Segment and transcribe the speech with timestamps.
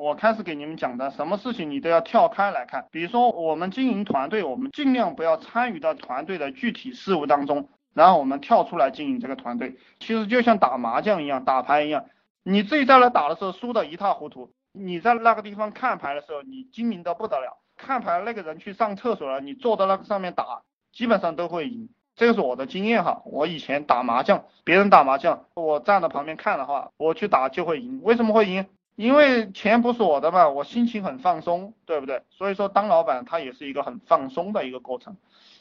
[0.00, 2.86] 我开始给你们讲的，什么事情你都要跳开来看。
[2.90, 9.76] 比如说我们经营团队，我们尽量不要参与到团队的具体事务当中，然后我们跳出来经营这个团队。
[9.98, 12.06] 其实就像打麻将一样，打牌一样，
[12.42, 17.58] 你自己在那打的时候输的一塌糊涂，你在那个地方看牌的时候，你精明的不得了。
[17.76, 20.62] 看牌那个人去上厕所了，你坐到那个上面打，
[20.94, 21.90] 基本上都会赢。
[22.16, 28.00] 这个是我的经验哈，我以前打麻将，别人打麻将，我站在旁边看的话，我去打就会赢。
[28.02, 28.66] 为什么会赢？
[29.00, 32.20] 因为钱不是我的嘛，我心情很放松，对不对？
[32.28, 35.16] 所以说当老板他也是一个很放松的一个过程。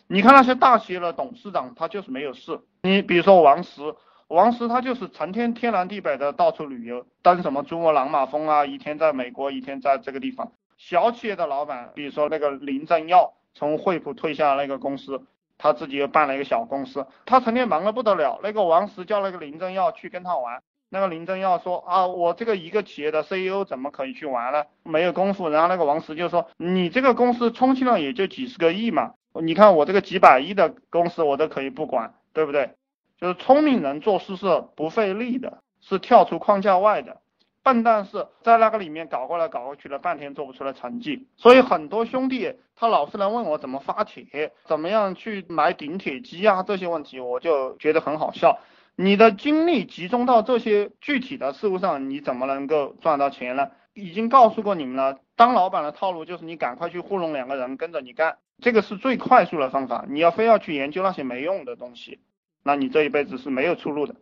[0.08, 2.60] 你看那些大企业的董事长，他就是没有事。
[2.82, 3.96] 你比如说王石，
[4.28, 10.52] 王石他就是成天天南地北的到处旅游，登什么珠穆朗玛峰啊，一天在美国，一天在这个地方。
[10.78, 15.24] 小企业的老板，比如说那个林正耀，从惠普退下那个公司。
[15.62, 18.40] 他自己又办了一个小公司，他成天忙得不得了。
[18.42, 24.64] 那个王石叫那个林正耀去跟他玩，那个林正耀说啊，我这个一个企业的 CEO 怎么可以去玩呢？
[24.84, 25.50] 没有功夫。
[25.50, 32.72] 然后那个王石就说，你这个公司充其量也就几十个亿嘛，你看我这个几百亿的公司我都可以不管，对不对？
[33.20, 37.18] 就是聪明人做事是不费力的，是跳出框架外的。
[37.62, 48.58] 笨蛋是在那个里面搞过来搞过去了半天做不出来成绩，所以很多兄弟他老是来问我怎么发帖，怎么样去买顶铁机啊这些问题，我就觉得很好笑。
[49.02, 53.72] 你的精力集中到这些具体的事物上，你怎么能够赚到钱呢？
[53.94, 60.04] 已经告诉过你们了，当老板的套路就是你赶快去糊弄两个人跟着你干，这个是最快速的方法。
[60.10, 62.20] 你要非要去研究那些没用的东西，
[62.62, 64.16] 那你这一辈子是没有出路的。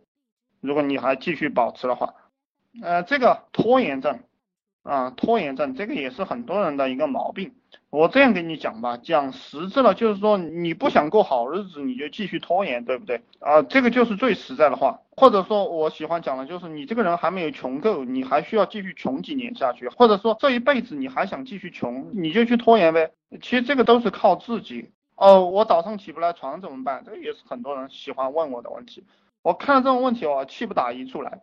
[0.60, 2.14] 如果你还继续保持的话。
[2.80, 4.20] 呃，这个拖延症
[4.88, 7.52] 啊，拖延症这个也是很多人的一个毛病。
[7.90, 13.22] 我这样跟你讲吧，讲实质了，就是说你不想过好日子，你就继续拖延，对不对？
[13.40, 15.00] 啊，这个就是最实在的话。
[15.16, 23.10] 或者说，我喜欢讲的就是你这个人还没有穷够，你还需要继续穷几年下去，或者说这一辈子你还想继续穷，你就去拖延呗。
[23.42, 24.90] 其实这个都是靠自己。
[25.16, 27.02] 哦，我早上起不来床怎么办？
[27.04, 29.04] 这个也是很多人喜欢问我的问题。
[29.42, 31.40] 我看到这种问题，我气不打一处来。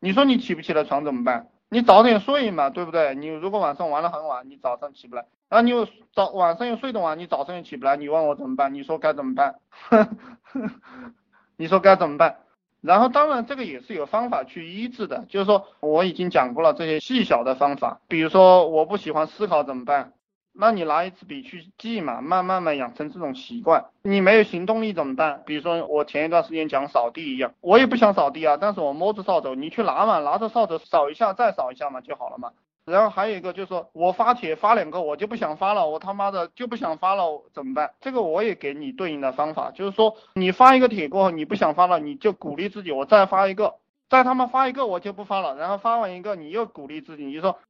[0.00, 1.48] 你说你起不起来床怎么办？
[1.70, 3.14] 你早点睡嘛，对不对？
[3.14, 8.72] 你如果晚上玩的很晚，你早上起不来，然后你又早晚上又睡得晚，你早上又起不来，你问我怎么办？
[8.72, 9.56] 你说该怎么办？
[11.56, 12.38] 你说该怎么办？
[12.80, 20.12] 然后当然这个也是有方法去医治的，就是说我已经讲过了这些细小的方法，比如说我不喜欢思考怎么办？
[20.60, 23.84] 那你拿一支笔去记嘛，慢慢慢养成这种习惯。
[24.02, 25.44] 你没有行动力怎么办？
[25.46, 32.50] 比如说我前一段时间讲扫地一样，我也不想扫地啊，但是我摸着扫帚，你去拿嘛，拿着扫帚扫一下，再扫一下嘛就好了嘛。
[32.84, 37.92] 然后还有一个就是说我发帖发两个，我就不想发了，我他妈的就不想发了，怎么办？
[38.00, 43.76] 这个我也给你对应的方法，就是说你发一个帖过后你不想发了，你就鼓励自己，我再发一个，
[44.10, 47.60] 再他妈发一个我就不发了，然后发完一个你又鼓励自己，你就说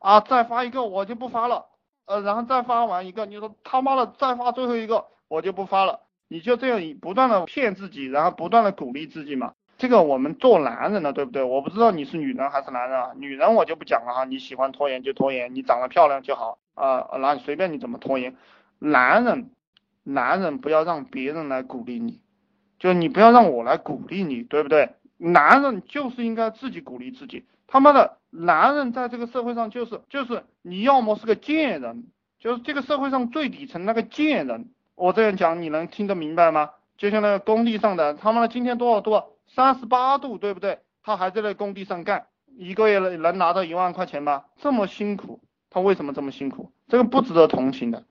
[0.00, 1.66] 啊再发一个我就不发了。
[2.06, 6.00] 呃，然后再发完一个，你说他妈的再发最后一个，我就不发了。
[6.28, 9.52] 你就这样不断的骗自己，然后不断的鼓励自己嘛。
[9.78, 11.42] 这个我们做男人的，对不对？
[11.42, 13.12] 我不知道你是女人还是男人啊。
[13.16, 18.36] 女人我就不讲了哈，你喜欢拖延就拖延，你长得漂亮就好啊，那随便你怎么拖延。
[18.78, 19.50] 男人，
[20.02, 22.20] 男人不要让别人来鼓励你，
[22.78, 24.94] 就你不要让我来鼓励你，对不对？
[25.16, 27.44] 男人就是应该自己鼓励自己。
[27.66, 32.04] 他妈的，男人在这个社会上就是就是你要么是个贱人，
[32.38, 34.70] 就是这个社会上最底层那个贱人。
[34.94, 36.70] 我这样讲你能听得明白吗？
[36.98, 39.22] 就像那个工地上的，他妈的今天多少度？
[39.48, 40.78] 三十八度，对不对？
[41.02, 44.44] 他还在那工地上干，一个月能能拿到一万块钱吗？
[44.60, 45.40] 这么辛苦，
[45.70, 46.70] 他为什么这么辛苦？
[46.88, 48.04] 这个不值得同情的。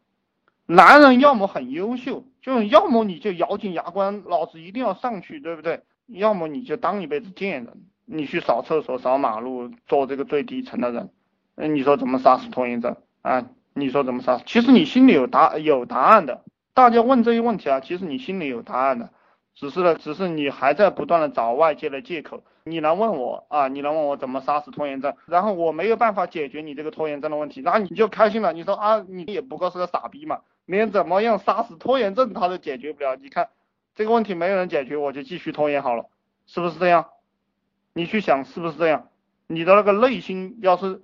[0.65, 5.83] 男人要么很优秀，就要么你就咬紧牙关，老子一定要上去，对不对？
[6.11, 7.85] 要么你就当一辈子贱人。
[8.13, 11.11] 你去扫厕所、扫马路，做这个最底层的人，
[11.55, 13.47] 那你说怎么杀死拖延症啊？
[13.73, 14.37] 你说怎么杀？
[14.45, 16.43] 其实你心里有答有答案的。
[16.73, 19.11] 大家问这些问题啊，其实你心里有答案的，
[19.55, 22.43] 只是呢，只是你还在不断的找外界的借口。
[22.65, 28.51] 你来问我啊，你来问我怎么杀死拖延症，然后我没有办法解决你这个拖延症的问题，然后你就开心了。
[28.51, 33.15] 你说啊，你也不过是个傻逼嘛，连怎么样杀死拖延症他都解决不了。
[33.15, 33.47] 你看
[33.95, 36.05] 这个问题没有人解决，我就继续拖延好了，
[36.47, 37.07] 是不是这样？
[37.93, 39.09] 你去想是不是这样？
[39.47, 41.01] 你的那个内心要是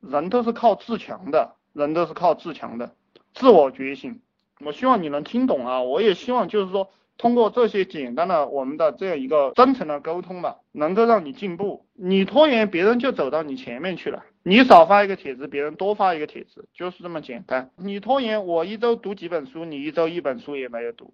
[0.00, 2.94] 人都是靠自强的，人都是靠自强的，
[3.34, 4.20] 自我觉醒。
[4.60, 5.82] 我希望你能听懂啊！
[5.82, 11.86] 我也希望就是说，通过这些简单的我们的这样一个真诚的沟通吧，能够让你进步。
[11.92, 14.24] 你拖延，别人就走到你前面去了。
[14.42, 17.70] 你少发一个帖子，别人多发一个帖子，就是这么简单。
[17.76, 21.12] 你拖延，我一周读几本书，你一周一本书也没有读，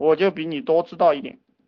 [0.00, 1.38] 我就比你多知道一点。